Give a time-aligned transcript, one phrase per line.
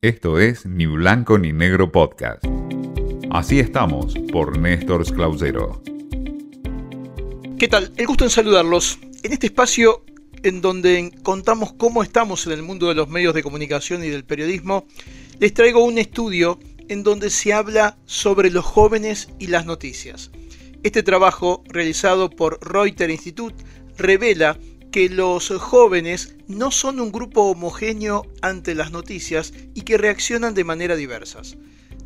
[0.00, 2.44] Esto es Ni Blanco ni Negro Podcast.
[3.32, 5.82] Así estamos por Néstor Clausero.
[7.58, 7.92] ¿Qué tal?
[7.96, 9.00] El gusto en saludarlos.
[9.24, 10.04] En este espacio
[10.44, 14.24] en donde contamos cómo estamos en el mundo de los medios de comunicación y del
[14.24, 14.86] periodismo,
[15.40, 20.30] les traigo un estudio en donde se habla sobre los jóvenes y las noticias.
[20.84, 23.64] Este trabajo, realizado por Reuters Institute,
[23.96, 24.60] revela
[24.98, 30.64] que los jóvenes no son un grupo homogéneo ante las noticias y que reaccionan de
[30.64, 31.56] manera diversas.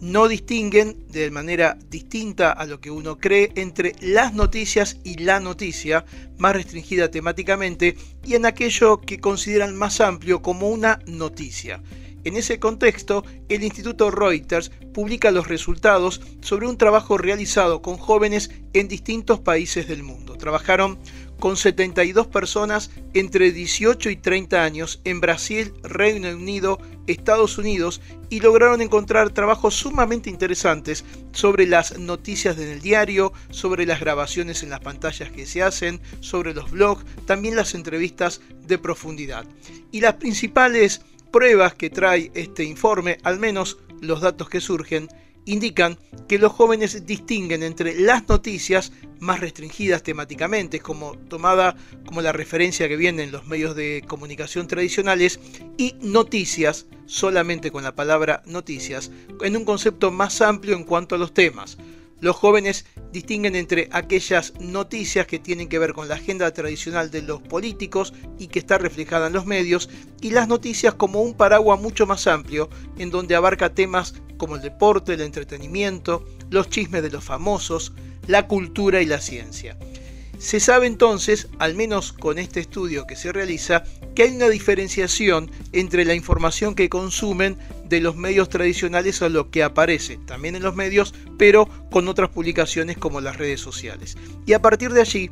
[0.00, 5.38] No distinguen de manera distinta a lo que uno cree entre las noticias y la
[5.38, 6.06] noticia,
[6.38, 7.94] más restringida temáticamente,
[8.24, 11.82] y en aquello que consideran más amplio como una noticia.
[12.24, 18.50] En ese contexto, el Instituto Reuters publica los resultados sobre un trabajo realizado con jóvenes
[18.72, 20.36] en distintos países del mundo.
[20.36, 20.98] Trabajaron
[21.38, 28.40] con 72 personas entre 18 y 30 años en Brasil, Reino Unido, Estados Unidos y
[28.40, 34.70] lograron encontrar trabajos sumamente interesantes sobre las noticias en el diario, sobre las grabaciones en
[34.70, 39.46] las pantallas que se hacen, sobre los blogs, también las entrevistas de profundidad.
[39.90, 41.02] Y las principales
[41.32, 45.08] pruebas que trae este informe, al menos los datos que surgen,
[45.48, 51.74] indican que los jóvenes distinguen entre las noticias más restringidas temáticamente, como tomada
[52.06, 55.40] como la referencia que viene en los medios de comunicación tradicionales,
[55.78, 59.10] y noticias, solamente con la palabra noticias,
[59.42, 61.78] en un concepto más amplio en cuanto a los temas.
[62.20, 67.22] Los jóvenes distinguen entre aquellas noticias que tienen que ver con la agenda tradicional de
[67.22, 69.88] los políticos y que está reflejada en los medios,
[70.20, 74.62] y las noticias como un paraguas mucho más amplio, en donde abarca temas como el
[74.62, 77.92] deporte, el entretenimiento, los chismes de los famosos,
[78.26, 79.78] la cultura y la ciencia.
[80.38, 83.82] Se sabe entonces, al menos con este estudio que se realiza,
[84.14, 87.58] que hay una diferenciación entre la información que consumen
[87.88, 92.30] de los medios tradicionales a lo que aparece también en los medios, pero con otras
[92.30, 94.16] publicaciones como las redes sociales.
[94.46, 95.30] Y a partir de allí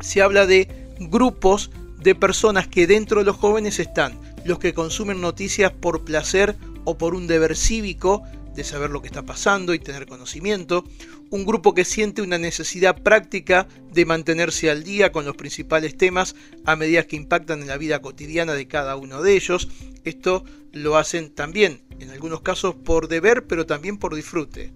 [0.00, 0.68] se habla de
[0.98, 1.70] grupos
[2.02, 6.98] de personas que dentro de los jóvenes están los que consumen noticias por placer o
[6.98, 8.24] por un deber cívico
[8.54, 10.84] de saber lo que está pasando y tener conocimiento,
[11.30, 16.34] un grupo que siente una necesidad práctica de mantenerse al día con los principales temas
[16.64, 19.68] a medida que impactan en la vida cotidiana de cada uno de ellos.
[20.04, 24.72] Esto lo hacen también, en algunos casos, por deber, pero también por disfrute.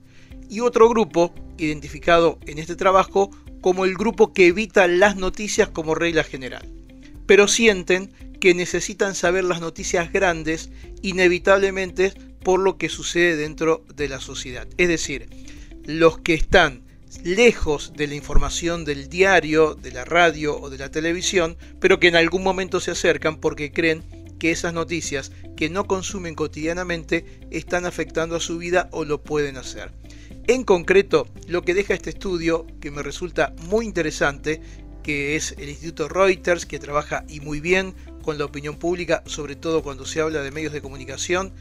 [0.48, 5.94] Y otro grupo, identificado en este trabajo como el grupo que evita las noticias como
[5.94, 6.68] regla general,
[7.26, 10.70] pero sienten que necesitan saber las noticias grandes
[11.02, 12.12] inevitablemente
[12.46, 14.68] por lo que sucede dentro de la sociedad.
[14.76, 15.28] Es decir,
[15.84, 16.84] los que están
[17.24, 22.06] lejos de la información del diario, de la radio o de la televisión, pero que
[22.06, 24.04] en algún momento se acercan porque creen
[24.38, 29.56] que esas noticias que no consumen cotidianamente están afectando a su vida o lo pueden
[29.56, 29.90] hacer.
[30.46, 34.60] En concreto, lo que deja este estudio, que me resulta muy interesante,
[35.02, 37.92] que es el Instituto Reuters, que trabaja y muy bien
[38.22, 41.52] con la opinión pública, sobre todo cuando se habla de medios de comunicación,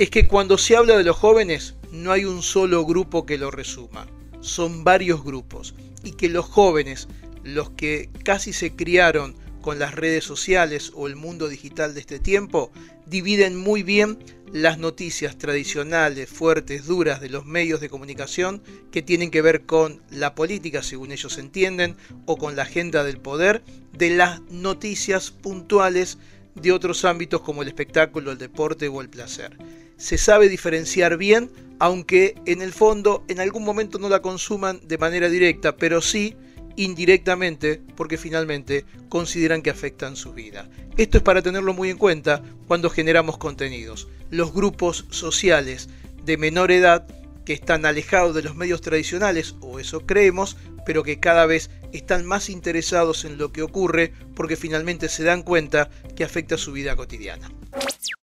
[0.00, 3.50] es que cuando se habla de los jóvenes no hay un solo grupo que lo
[3.50, 4.06] resuma,
[4.40, 7.06] son varios grupos y que los jóvenes,
[7.44, 12.18] los que casi se criaron con las redes sociales o el mundo digital de este
[12.18, 12.72] tiempo,
[13.04, 14.18] dividen muy bien
[14.50, 20.00] las noticias tradicionales, fuertes, duras de los medios de comunicación que tienen que ver con
[20.10, 21.94] la política, según ellos entienden,
[22.24, 23.62] o con la agenda del poder,
[23.92, 26.16] de las noticias puntuales
[26.54, 29.58] de otros ámbitos como el espectáculo, el deporte o el placer.
[30.00, 34.96] Se sabe diferenciar bien, aunque en el fondo en algún momento no la consuman de
[34.96, 36.34] manera directa, pero sí
[36.76, 40.70] indirectamente porque finalmente consideran que afectan su vida.
[40.96, 44.08] Esto es para tenerlo muy en cuenta cuando generamos contenidos.
[44.30, 45.90] Los grupos sociales
[46.24, 47.06] de menor edad
[47.44, 50.56] que están alejados de los medios tradicionales, o eso creemos,
[50.86, 55.42] pero que cada vez están más interesados en lo que ocurre porque finalmente se dan
[55.42, 57.50] cuenta que afecta su vida cotidiana.